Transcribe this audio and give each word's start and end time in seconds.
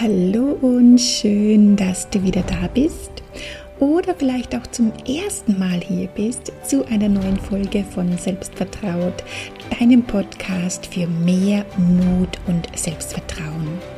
Hallo 0.00 0.56
und 0.60 1.00
schön, 1.00 1.74
dass 1.74 2.08
du 2.08 2.22
wieder 2.22 2.42
da 2.42 2.68
bist 2.72 3.10
oder 3.80 4.14
vielleicht 4.14 4.54
auch 4.54 4.66
zum 4.68 4.92
ersten 5.04 5.58
Mal 5.58 5.80
hier 5.80 6.06
bist 6.06 6.52
zu 6.62 6.86
einer 6.86 7.08
neuen 7.08 7.36
Folge 7.36 7.82
von 7.82 8.16
Selbstvertraut, 8.16 9.24
deinem 9.80 10.04
Podcast 10.04 10.86
für 10.86 11.08
mehr 11.08 11.66
Mut 11.76 12.38
und 12.46 12.68
Selbstvertrauen. 12.78 13.97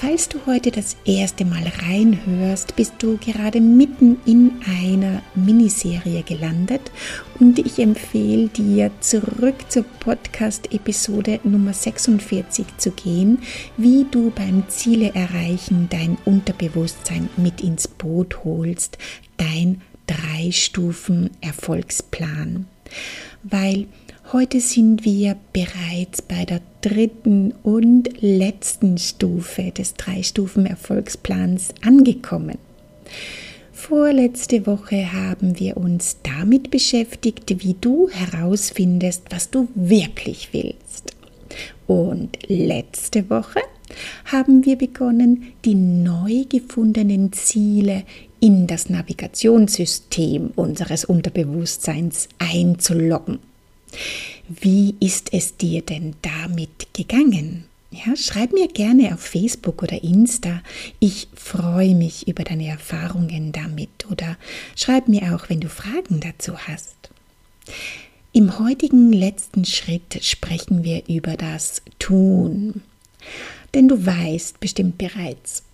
Falls 0.00 0.30
du 0.30 0.38
heute 0.46 0.70
das 0.70 0.96
erste 1.04 1.44
Mal 1.44 1.70
reinhörst, 1.86 2.74
bist 2.74 2.94
du 3.00 3.18
gerade 3.18 3.60
mitten 3.60 4.16
in 4.24 4.52
einer 4.66 5.20
Miniserie 5.34 6.22
gelandet 6.22 6.90
und 7.38 7.58
ich 7.58 7.78
empfehle 7.78 8.48
dir 8.48 8.90
zurück 9.00 9.56
zur 9.68 9.82
Podcast-Episode 9.82 11.40
Nummer 11.44 11.74
46 11.74 12.64
zu 12.78 12.92
gehen, 12.92 13.40
wie 13.76 14.06
du 14.10 14.30
beim 14.30 14.66
Ziele 14.70 15.14
erreichen 15.14 15.88
dein 15.90 16.16
Unterbewusstsein 16.24 17.28
mit 17.36 17.60
ins 17.60 17.86
Boot 17.86 18.42
holst, 18.42 18.96
dein 19.36 19.82
drei 20.06 20.50
Stufen 20.50 21.28
Erfolgsplan. 21.42 22.64
Weil 23.42 23.86
Heute 24.32 24.60
sind 24.60 25.04
wir 25.04 25.34
bereits 25.52 26.22
bei 26.22 26.44
der 26.44 26.60
dritten 26.82 27.52
und 27.64 28.22
letzten 28.22 28.96
Stufe 28.96 29.72
des 29.72 29.94
Drei-Stufen-Erfolgsplans 29.94 31.74
angekommen. 31.84 32.56
Vorletzte 33.72 34.68
Woche 34.68 35.12
haben 35.12 35.58
wir 35.58 35.76
uns 35.76 36.18
damit 36.22 36.70
beschäftigt, 36.70 37.64
wie 37.64 37.74
du 37.80 38.08
herausfindest, 38.08 39.24
was 39.30 39.50
du 39.50 39.66
wirklich 39.74 40.50
willst. 40.52 41.12
Und 41.88 42.38
letzte 42.46 43.28
Woche 43.30 43.62
haben 44.26 44.64
wir 44.64 44.78
begonnen, 44.78 45.54
die 45.64 45.74
neu 45.74 46.44
gefundenen 46.48 47.32
Ziele 47.32 48.04
in 48.38 48.68
das 48.68 48.88
Navigationssystem 48.90 50.52
unseres 50.54 51.04
Unterbewusstseins 51.04 52.28
einzuloggen. 52.38 53.40
Wie 54.48 54.94
ist 55.00 55.32
es 55.32 55.56
dir 55.56 55.82
denn 55.82 56.14
damit 56.22 56.92
gegangen? 56.92 57.64
Ja, 57.92 58.14
schreib 58.14 58.52
mir 58.52 58.68
gerne 58.68 59.12
auf 59.14 59.20
Facebook 59.20 59.82
oder 59.82 60.02
Insta. 60.02 60.62
Ich 61.00 61.26
freue 61.34 61.96
mich 61.96 62.28
über 62.28 62.44
deine 62.44 62.68
Erfahrungen 62.68 63.50
damit 63.50 64.06
oder 64.10 64.36
schreib 64.76 65.08
mir 65.08 65.34
auch, 65.34 65.48
wenn 65.48 65.60
du 65.60 65.68
Fragen 65.68 66.20
dazu 66.20 66.56
hast. 66.56 67.10
Im 68.32 68.60
heutigen 68.60 69.12
letzten 69.12 69.64
Schritt 69.64 70.22
sprechen 70.22 70.84
wir 70.84 71.08
über 71.08 71.36
das 71.36 71.82
Tun. 71.98 72.82
Denn 73.74 73.88
du 73.88 74.06
weißt 74.06 74.60
bestimmt 74.60 74.98
bereits, 74.98 75.64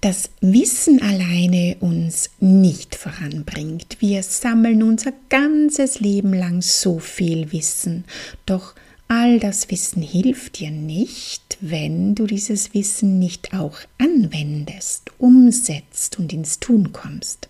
dass 0.00 0.30
Wissen 0.40 1.02
alleine 1.02 1.76
uns 1.80 2.30
nicht 2.38 2.94
voranbringt. 2.94 3.96
Wir 4.00 4.22
sammeln 4.22 4.82
unser 4.82 5.12
ganzes 5.28 6.00
Leben 6.00 6.32
lang 6.32 6.62
so 6.62 6.98
viel 6.98 7.52
Wissen, 7.52 8.04
doch 8.44 8.74
all 9.08 9.38
das 9.38 9.70
Wissen 9.70 10.02
hilft 10.02 10.58
dir 10.58 10.70
nicht, 10.70 11.58
wenn 11.60 12.14
du 12.14 12.26
dieses 12.26 12.74
Wissen 12.74 13.18
nicht 13.18 13.54
auch 13.54 13.78
anwendest, 13.98 15.10
umsetzt 15.18 16.18
und 16.18 16.32
ins 16.32 16.58
Tun 16.58 16.92
kommst. 16.92 17.48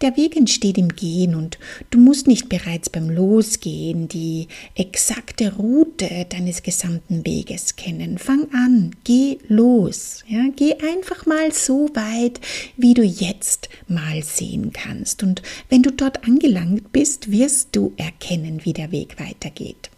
Der 0.00 0.16
Weg 0.16 0.36
entsteht 0.36 0.78
im 0.78 0.90
Gehen 0.90 1.34
und 1.34 1.58
du 1.90 1.98
musst 1.98 2.26
nicht 2.26 2.48
bereits 2.48 2.88
beim 2.88 3.10
Losgehen 3.10 4.06
die 4.06 4.48
exakte 4.74 5.56
Route 5.56 6.26
deines 6.28 6.62
gesamten 6.62 7.26
Weges 7.26 7.76
kennen. 7.76 8.18
Fang 8.18 8.48
an, 8.52 8.94
geh 9.04 9.38
los. 9.48 10.22
Ja, 10.28 10.44
geh 10.54 10.74
einfach 10.74 11.26
mal 11.26 11.52
so 11.52 11.90
weit, 11.94 12.40
wie 12.76 12.94
du 12.94 13.02
jetzt 13.02 13.68
mal 13.88 14.22
sehen 14.22 14.72
kannst. 14.72 15.22
Und 15.22 15.42
wenn 15.68 15.82
du 15.82 15.90
dort 15.90 16.24
angelangt 16.24 16.92
bist, 16.92 17.30
wirst 17.30 17.70
du 17.72 17.92
erkennen, 17.96 18.60
wie 18.64 18.72
der 18.72 18.92
Weg 18.92 19.18
weitergeht. 19.18 19.90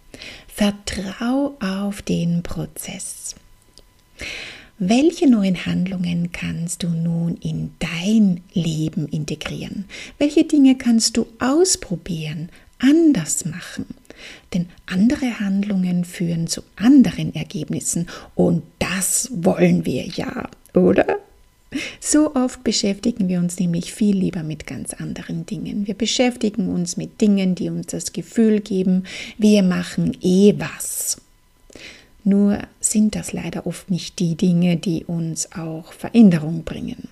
Vertrau 0.48 1.56
auf 1.60 2.02
den 2.02 2.42
Prozess. 2.42 3.34
Welche 4.82 5.28
neuen 5.28 5.66
Handlungen 5.66 6.32
kannst 6.32 6.82
du 6.82 6.88
nun 6.88 7.36
in 7.42 7.72
dein 7.80 8.41
Leben 8.54 9.08
integrieren? 9.08 9.84
Welche 10.16 10.44
Dinge 10.44 10.74
kannst 10.74 11.18
du 11.18 11.26
ausprobieren, 11.38 12.48
anders 12.78 13.44
machen? 13.44 13.84
Denn 14.54 14.70
andere 14.86 15.38
Handlungen 15.38 16.06
führen 16.06 16.46
zu 16.46 16.62
anderen 16.76 17.34
Ergebnissen 17.34 18.06
und 18.34 18.62
das 18.78 19.28
wollen 19.34 19.84
wir 19.84 20.06
ja, 20.06 20.48
oder? 20.72 21.18
So 22.00 22.34
oft 22.34 22.64
beschäftigen 22.64 23.28
wir 23.28 23.38
uns 23.38 23.58
nämlich 23.58 23.92
viel 23.92 24.16
lieber 24.16 24.42
mit 24.42 24.66
ganz 24.66 24.94
anderen 24.94 25.44
Dingen. 25.44 25.88
Wir 25.88 25.94
beschäftigen 25.94 26.70
uns 26.70 26.97
mit 26.97 27.20
Dingen, 27.20 27.54
die 27.54 27.68
uns 27.68 27.88
das 27.88 28.14
Gefühl 28.14 28.60
geben, 28.60 29.04
wir 29.36 29.62
machen 29.62 30.16
eh 30.22 30.54
was. 30.56 31.18
Nur 32.25 32.58
sind 32.81 33.14
das 33.14 33.32
leider 33.32 33.66
oft 33.66 33.91
nicht 33.91 34.19
die 34.19 34.34
Dinge, 34.34 34.76
die 34.76 35.04
uns 35.04 35.53
auch 35.53 35.92
Veränderung 35.92 36.64
bringen. 36.64 37.08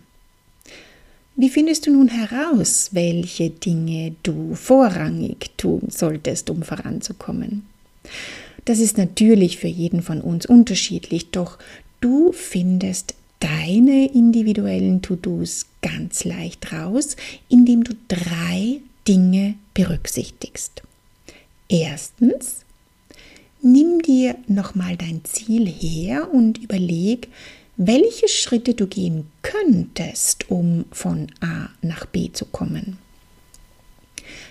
Wie 1.36 1.48
findest 1.48 1.86
du 1.86 1.92
nun 1.92 2.08
heraus, 2.08 2.90
welche 2.92 3.50
Dinge 3.50 4.16
du 4.24 4.54
vorrangig 4.54 5.50
tun 5.56 5.82
solltest, 5.88 6.50
um 6.50 6.62
voranzukommen? 6.62 7.64
Das 8.64 8.80
ist 8.80 8.98
natürlich 8.98 9.58
für 9.58 9.68
jeden 9.68 10.02
von 10.02 10.20
uns 10.20 10.46
unterschiedlich, 10.46 11.30
doch 11.30 11.58
du 12.00 12.32
findest 12.32 13.14
deine 13.40 14.12
individuellen 14.12 15.00
To-Dos 15.00 15.66
ganz 15.80 16.24
leicht 16.24 16.72
raus, 16.72 17.16
indem 17.48 17.84
du 17.84 17.94
drei 18.08 18.80
Dinge 19.06 19.54
berücksichtigst. 19.74 20.82
Erstens, 21.68 22.64
nimm 23.62 24.00
dir 24.02 24.36
nochmal 24.46 24.96
dein 24.96 25.24
Ziel 25.24 25.66
her 25.66 26.32
und 26.32 26.58
überleg, 26.58 27.28
welche 27.76 28.28
Schritte 28.28 28.74
du 28.74 28.86
gehen 28.86 29.26
könntest, 29.42 30.50
um 30.50 30.84
von 30.90 31.28
A 31.40 31.68
nach 31.80 32.06
B 32.06 32.30
zu 32.32 32.44
kommen. 32.44 32.98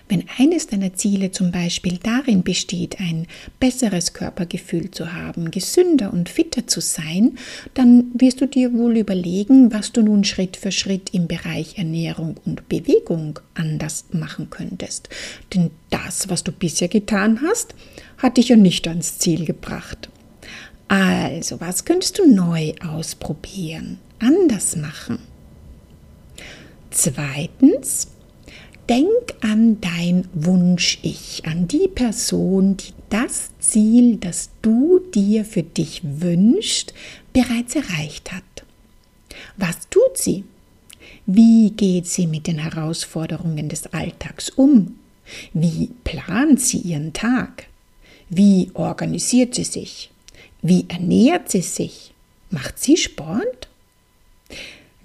Wenn 0.10 0.24
eines 0.38 0.68
deiner 0.68 0.94
Ziele 0.94 1.32
zum 1.32 1.52
Beispiel 1.52 2.00
darin 2.02 2.44
besteht, 2.44 3.00
ein 3.00 3.28
besseres 3.60 4.14
Körpergefühl 4.14 4.92
zu 4.92 5.14
haben, 5.14 5.52
gesünder 5.52 6.14
und 6.14 6.30
fitter 6.30 6.68
zu 6.68 6.82
sein, 6.82 7.38
dann 7.74 8.06
wirst 8.14 8.42
du 8.42 8.48
dir 8.48 8.74
wohl 8.74 8.98
überlegen, 8.98 9.74
was 9.74 9.92
du 9.92 10.02
nun 10.02 10.24
Schritt 10.24 10.58
für 10.58 10.72
Schritt 10.72 11.14
im 11.14 11.28
Bereich 11.28 11.78
Ernährung 11.78 12.36
und 12.46 12.70
Bewegung 12.70 13.40
anders 13.54 14.06
machen 14.12 14.50
könntest. 14.50 15.10
Denn 15.54 15.72
das, 15.90 16.30
was 16.30 16.44
du 16.44 16.52
bisher 16.52 16.88
getan 16.88 17.42
hast, 17.46 17.76
hat 18.18 18.38
dich 18.38 18.50
ja 18.50 18.56
nicht 18.56 18.88
ans 18.88 19.18
Ziel 19.20 19.46
gebracht. 19.46 20.10
Also, 20.88 21.60
was 21.60 21.84
könntest 21.84 22.18
du 22.18 22.26
neu 22.26 22.74
ausprobieren, 22.82 24.00
anders 24.20 24.78
machen? 24.78 25.20
Zweitens, 26.92 28.08
Denk 28.90 29.36
an 29.42 29.82
dein 29.82 30.30
Wunsch-Ich, 30.34 31.44
an 31.46 31.68
die 31.68 31.90
Person, 31.90 32.78
die 32.78 32.94
das 33.10 33.50
Ziel, 33.60 34.16
das 34.16 34.50
du 34.62 35.00
dir 35.14 35.44
für 35.44 35.64
dich 35.64 36.02
wünschst, 36.04 36.94
bereits 37.34 37.76
erreicht 37.76 38.32
hat. 38.32 38.44
Was 39.58 39.90
tut 39.90 40.18
sie? 40.18 40.46
Wie 41.26 41.72
geht 41.72 42.08
sie 42.08 42.28
mit 42.28 42.48
den 42.48 42.60
Herausforderungen 42.60 43.68
des 43.68 43.88
Alltags 43.88 44.50
um? 44.50 44.98
Wie 45.52 45.90
plant 46.06 46.62
sie 46.62 46.78
ihren 46.78 47.12
Tag? 47.12 47.68
Wie 48.30 48.72
organisiert 48.74 49.56
sie 49.56 49.66
sich? 49.66 50.12
Wie 50.62 50.86
ernährt 50.88 51.52
sie 51.52 51.62
sich? 51.62 52.14
Macht 52.50 52.80
sie 52.80 52.96
Sport? 52.96 53.68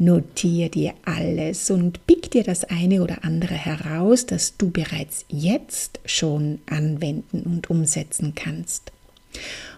Notier 0.03 0.69
dir 0.69 0.95
alles 1.05 1.71
und 1.71 2.05
pick 2.09 2.33
dir 2.33 2.43
das 2.43 2.65
eine 2.65 3.03
oder 3.03 3.23
andere 3.23 3.55
heraus, 3.55 4.27
das 4.27 4.57
du 4.57 4.69
bereits 4.69 5.25
jetzt 5.29 6.01
schon 6.05 6.59
anwenden 6.67 7.43
und 7.43 7.71
umsetzen 7.71 8.35
kannst. 8.35 8.91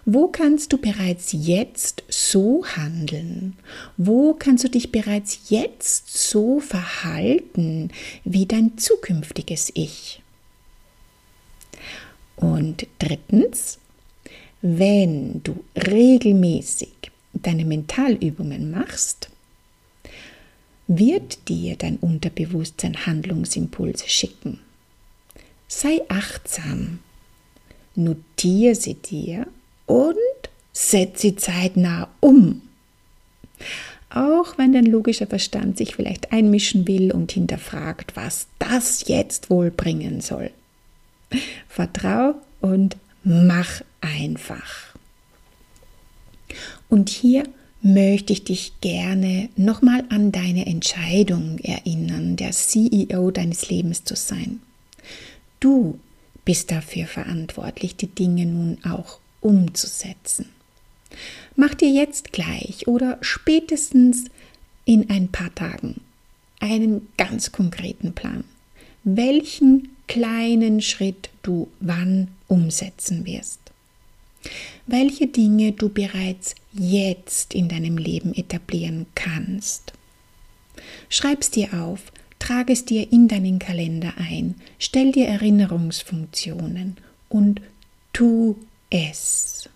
Wo 0.07 0.29
kannst 0.29 0.73
du 0.73 0.79
bereits 0.79 1.33
jetzt 1.33 2.05
so 2.09 2.65
handeln? 2.65 3.59
Wo 3.99 4.33
kannst 4.33 4.65
du 4.65 4.69
dich 4.69 4.91
bereits 4.91 5.51
jetzt 5.51 6.31
so 6.31 6.59
verhalten 6.59 7.91
wie 8.25 8.47
dein 8.47 8.79
zukünftiges 8.79 9.73
Ich? 9.75 10.23
Und 12.37 12.87
drittens, 12.99 13.79
wenn 14.63 15.43
du 15.43 15.63
regelmäßig 15.77 16.95
deine 17.35 17.67
Mentalübungen 17.67 18.71
machst, 18.71 19.29
wird 20.99 21.49
dir 21.49 21.77
dein 21.77 21.97
Unterbewusstsein 21.97 23.07
Handlungsimpulse 23.07 24.09
schicken. 24.09 24.61
Sei 25.69 26.01
achtsam, 26.09 27.01
notiere 27.95 28.75
sie 28.75 28.95
dir 28.95 29.47
und 29.87 30.17
setze 30.73 31.23
sie 31.23 31.37
zeitnah 31.37 32.09
um. 32.21 32.63
Auch 34.11 34.59
wenn 34.59 34.73
dein 34.73 34.87
logischer 34.87 35.27
Verstand 35.27 35.77
sich 35.77 35.97
vielleicht 35.97 36.33
einmischen 36.33 36.87
will 36.87 37.13
und 37.13 37.33
hinterfragt, 37.33 38.15
was 38.15 38.47
das 38.59 39.09
jetzt 39.09 39.51
wohl 39.51 39.71
bringen 39.71 40.21
soll. 40.21 40.51
Vertrau 41.69 42.35
und 42.61 42.97
mach 43.25 43.83
einfach. 44.01 44.95
Und 46.89 47.09
hier 47.09 47.45
möchte 47.85 48.33
ich 48.33 48.45
dich 48.45 48.73
gerne 48.81 49.51
nochmal 49.57 50.05
an 50.09 50.33
deine 50.33 50.67
Entscheidung 50.67 51.59
erinnern, 51.59 52.35
der 52.37 52.53
CEO 52.53 53.31
deines 53.31 53.69
Lebens 53.69 54.05
zu 54.05 54.17
sein. 54.17 54.61
Du 55.61 55.99
bist 56.47 56.71
dafür 56.71 57.07
verantwortlich, 57.07 57.95
die 57.95 58.07
Dinge 58.07 58.47
nun 58.47 58.79
auch 58.85 59.19
umzusetzen. 59.43 60.47
Mach 61.57 61.75
dir 61.75 61.91
jetzt 61.91 62.33
gleich 62.33 62.89
oder 62.89 63.19
spätestens 63.21 64.25
in 64.87 65.11
ein 65.11 65.29
paar 65.29 65.55
Tagen 65.55 66.01
einen 66.61 67.07
ganz 67.19 67.53
konkreten 67.53 68.15
Plan, 68.15 68.45
welchen 69.05 69.91
kleinen 70.07 70.81
Schritt 70.81 71.29
du 71.43 71.69
wann 71.81 72.29
umsetzen 72.49 73.27
wirst 73.27 73.64
welche 74.87 75.27
Dinge 75.27 75.73
du 75.73 75.89
bereits 75.89 76.55
jetzt 76.73 77.55
in 77.55 77.69
deinem 77.69 77.97
Leben 77.99 78.35
etablieren 78.35 79.07
kannst. 79.15 79.93
Schreib 81.09 81.43
es 81.43 81.51
dir 81.51 81.73
auf, 81.75 82.13
trage 82.39 82.73
es 82.73 82.85
dir 82.85 83.11
in 83.13 83.29
deinen 83.29 83.59
Kalender 83.59 84.15
ein, 84.19 84.57
stell 84.79 85.13
dir 85.13 85.27
Erinnerungsfunktionen 85.29 86.97
und 87.29 87.61
tu 88.13 88.57
es. 88.91 89.69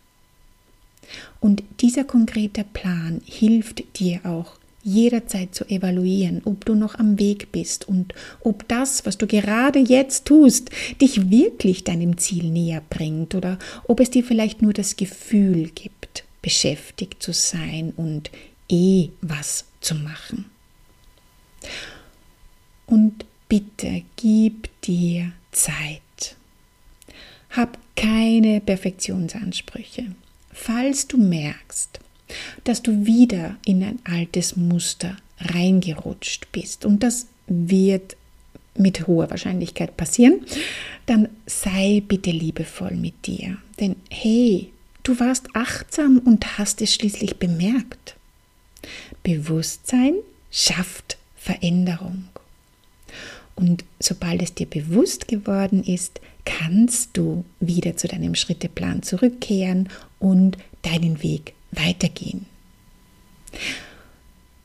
Und 1.40 1.62
dieser 1.80 2.04
konkrete 2.04 2.64
Plan 2.64 3.22
hilft 3.24 3.98
dir 3.98 4.20
auch 4.24 4.58
jederzeit 4.82 5.54
zu 5.54 5.64
evaluieren, 5.68 6.42
ob 6.44 6.64
du 6.64 6.74
noch 6.74 6.94
am 6.94 7.18
Weg 7.18 7.52
bist 7.52 7.88
und 7.88 8.14
ob 8.40 8.66
das, 8.68 9.04
was 9.06 9.18
du 9.18 9.26
gerade 9.26 9.78
jetzt 9.78 10.24
tust, 10.24 10.70
dich 11.00 11.30
wirklich 11.30 11.84
deinem 11.84 12.18
Ziel 12.18 12.44
näher 12.50 12.82
bringt 12.88 13.34
oder 13.34 13.58
ob 13.86 14.00
es 14.00 14.10
dir 14.10 14.24
vielleicht 14.24 14.62
nur 14.62 14.72
das 14.72 14.96
Gefühl 14.96 15.70
gibt, 15.70 16.24
beschäftigt 16.42 17.22
zu 17.22 17.32
sein 17.32 17.92
und 17.96 18.30
eh 18.68 19.10
was 19.20 19.64
zu 19.80 19.94
machen. 19.94 20.46
Und 22.86 23.24
bitte 23.48 24.02
gib 24.16 24.68
dir 24.82 25.32
Zeit. 25.52 26.36
Hab 27.50 27.78
keine 27.96 28.60
Perfektionsansprüche. 28.60 30.06
Falls 30.52 31.06
du 31.06 31.18
merkst, 31.18 32.00
dass 32.64 32.82
du 32.82 33.06
wieder 33.06 33.56
in 33.64 33.82
ein 33.82 33.98
altes 34.04 34.56
Muster 34.56 35.16
reingerutscht 35.40 36.50
bist. 36.52 36.84
Und 36.84 37.02
das 37.02 37.26
wird 37.46 38.16
mit 38.76 39.06
hoher 39.06 39.30
Wahrscheinlichkeit 39.30 39.96
passieren. 39.96 40.40
Dann 41.06 41.28
sei 41.46 42.02
bitte 42.06 42.30
liebevoll 42.30 42.92
mit 42.92 43.26
dir. 43.26 43.58
Denn 43.80 43.96
hey, 44.10 44.70
du 45.02 45.18
warst 45.18 45.48
achtsam 45.54 46.18
und 46.18 46.58
hast 46.58 46.80
es 46.82 46.94
schließlich 46.94 47.36
bemerkt. 47.36 48.16
Bewusstsein 49.22 50.14
schafft 50.50 51.16
Veränderung. 51.36 52.24
Und 53.56 53.84
sobald 53.98 54.42
es 54.42 54.54
dir 54.54 54.66
bewusst 54.66 55.26
geworden 55.26 55.82
ist, 55.82 56.20
kannst 56.44 57.16
du 57.16 57.44
wieder 57.58 57.96
zu 57.96 58.06
deinem 58.06 58.34
Schritteplan 58.34 59.02
zurückkehren 59.02 59.88
und 60.20 60.56
deinen 60.82 61.22
Weg 61.22 61.54
weitergehen. 61.70 62.46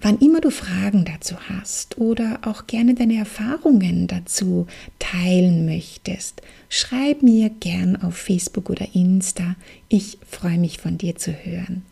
Wann 0.02 0.20
immer 0.20 0.42
du 0.42 0.52
Fragen 0.52 1.06
dazu 1.06 1.36
hast 1.48 1.98
oder 1.98 2.40
auch 2.42 2.68
gerne 2.68 2.94
deine 2.94 3.16
Erfahrungen 3.16 4.08
dazu 4.08 4.68
teilen 5.00 5.66
möchtest, 5.66 6.42
schreib 6.68 7.24
mir 7.24 7.50
gern 7.50 7.96
auf 7.96 8.18
Facebook 8.18 8.70
oder 8.70 8.86
Insta. 8.94 9.56
Ich 9.88 10.18
freue 10.30 10.58
mich 10.58 10.80
von 10.80 10.98
dir 10.98 11.16
zu 11.16 11.32
hören. 11.32 11.84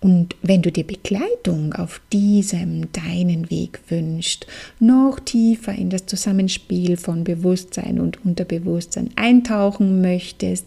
Und 0.00 0.36
wenn 0.42 0.60
du 0.60 0.70
dir 0.70 0.84
Begleitung 0.84 1.72
auf 1.72 2.02
diesem 2.12 2.92
deinen 2.92 3.50
Weg 3.50 3.80
wünschst, 3.88 4.46
noch 4.78 5.20
tiefer 5.20 5.74
in 5.74 5.88
das 5.88 6.04
Zusammenspiel 6.04 6.98
von 6.98 7.24
Bewusstsein 7.24 8.00
und 8.00 8.22
Unterbewusstsein 8.22 9.10
eintauchen 9.16 10.02
möchtest, 10.02 10.66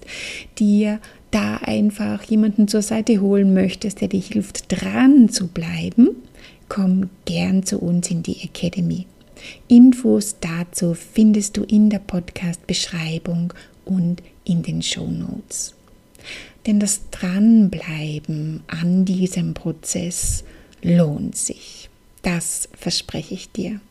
dir 0.57 0.99
da 1.33 1.57
einfach 1.57 2.23
jemanden 2.23 2.67
zur 2.67 2.81
Seite 2.81 3.19
holen 3.19 3.53
möchtest, 3.53 4.01
der 4.01 4.07
dir 4.07 4.21
hilft, 4.21 4.71
dran 4.71 5.29
zu 5.29 5.47
bleiben, 5.47 6.09
komm 6.69 7.09
gern 7.25 7.63
zu 7.63 7.79
uns 7.79 8.11
in 8.11 8.23
die 8.23 8.43
Academy. 8.43 9.07
Infos 9.67 10.37
dazu 10.39 10.93
findest 10.93 11.57
du 11.57 11.63
in 11.63 11.89
der 11.89 11.99
Podcast-Beschreibung 11.99 13.53
und 13.83 14.21
in 14.45 14.61
den 14.61 14.81
Show 14.81 15.07
Notes. 15.07 15.73
Denn 16.65 16.79
das 16.79 17.09
Dranbleiben 17.11 18.63
an 18.67 19.03
diesem 19.03 19.53
Prozess 19.53 20.43
lohnt 20.81 21.35
sich. 21.35 21.89
Das 22.21 22.69
verspreche 22.77 23.33
ich 23.33 23.51
dir. 23.51 23.81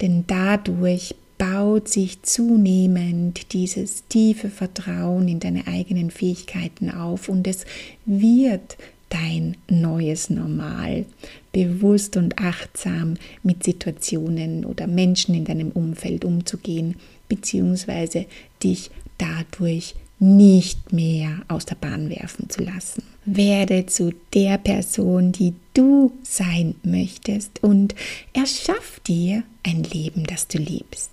Denn 0.00 0.24
dadurch 0.26 1.14
baut 1.38 1.88
sich 1.88 2.22
zunehmend 2.22 3.52
dieses 3.52 4.06
tiefe 4.08 4.48
Vertrauen 4.48 5.28
in 5.28 5.40
deine 5.40 5.66
eigenen 5.66 6.10
Fähigkeiten 6.10 6.90
auf 6.90 7.28
und 7.28 7.46
es 7.46 7.64
wird 8.04 8.76
dein 9.08 9.56
neues 9.68 10.30
Normal, 10.30 11.06
bewusst 11.52 12.16
und 12.16 12.38
achtsam 12.38 13.14
mit 13.42 13.62
Situationen 13.62 14.64
oder 14.64 14.86
Menschen 14.86 15.34
in 15.34 15.44
deinem 15.44 15.70
Umfeld 15.70 16.24
umzugehen, 16.24 16.96
beziehungsweise 17.28 18.26
dich 18.62 18.90
dadurch 19.18 19.94
nicht 20.18 20.92
mehr 20.92 21.42
aus 21.48 21.66
der 21.66 21.76
Bahn 21.76 22.08
werfen 22.10 22.48
zu 22.48 22.62
lassen. 22.62 23.02
Werde 23.24 23.86
zu 23.86 24.12
der 24.32 24.58
Person, 24.58 25.32
die 25.32 25.54
du 25.74 26.12
sein 26.22 26.74
möchtest 26.82 27.62
und 27.62 27.94
erschaff 28.32 29.00
dir 29.06 29.42
ein 29.62 29.82
Leben, 29.82 30.24
das 30.24 30.48
du 30.48 30.58
liebst. 30.58 31.10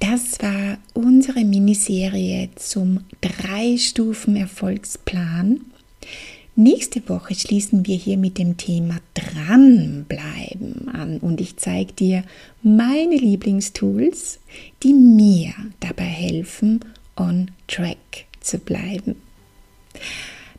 Das 0.00 0.40
war 0.40 0.78
unsere 0.94 1.44
Miniserie 1.44 2.48
zum 2.56 3.04
Drei-Stufen-Erfolgsplan. 3.20 5.60
Nächste 6.54 7.06
Woche 7.08 7.34
schließen 7.34 7.84
wir 7.86 7.96
hier 7.96 8.16
mit 8.16 8.38
dem 8.38 8.56
Thema 8.56 9.00
Dranbleiben 9.14 10.88
an 10.88 11.18
und 11.18 11.40
ich 11.40 11.56
zeige 11.56 11.92
dir 11.92 12.22
meine 12.62 13.16
Lieblingstools, 13.16 14.40
die 14.82 14.92
mir 14.92 15.52
dabei 15.78 16.02
helfen, 16.02 16.80
on 17.16 17.52
track 17.68 18.26
zu 18.40 18.58
bleiben. 18.58 19.14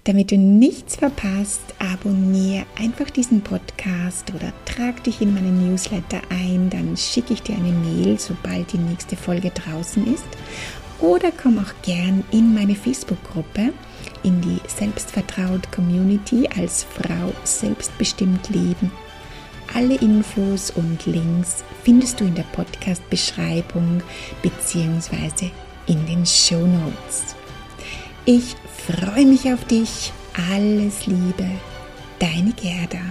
Damit 0.05 0.31
du 0.31 0.37
nichts 0.37 0.95
verpasst, 0.95 1.61
abonniere 1.77 2.65
einfach 2.77 3.09
diesen 3.09 3.41
Podcast 3.41 4.33
oder 4.33 4.53
trag 4.65 5.03
dich 5.03 5.21
in 5.21 5.33
meinen 5.33 5.69
Newsletter 5.69 6.21
ein, 6.29 6.69
dann 6.69 6.95
schicke 6.95 7.33
ich 7.33 7.43
dir 7.43 7.55
eine 7.55 7.73
Mail, 7.73 8.17
sobald 8.17 8.71
die 8.71 8.77
nächste 8.77 9.17
Folge 9.17 9.51
draußen 9.51 10.11
ist. 10.11 10.25
Oder 10.99 11.31
komm 11.31 11.59
auch 11.59 11.73
gern 11.81 12.23
in 12.31 12.53
meine 12.53 12.75
Facebook-Gruppe, 12.75 13.73
in 14.23 14.41
die 14.41 14.59
Selbstvertraut 14.67 15.69
Community 15.71 16.47
als 16.57 16.83
Frau 16.83 17.33
selbstbestimmt 17.43 18.49
leben. 18.49 18.91
Alle 19.73 19.95
Infos 19.95 20.71
und 20.71 21.05
Links 21.05 21.63
findest 21.83 22.19
du 22.19 22.25
in 22.25 22.35
der 22.35 22.43
Podcast-Beschreibung 22.43 24.01
bzw. 24.41 25.51
in 25.87 26.05
den 26.05 26.25
Show 26.25 26.65
Notes. 26.65 27.35
Ich 28.31 28.55
freue 28.85 29.25
mich 29.25 29.51
auf 29.51 29.65
dich. 29.65 30.13
Alles 30.51 31.07
Liebe, 31.07 31.49
deine 32.19 32.51
Gerda. 32.51 33.01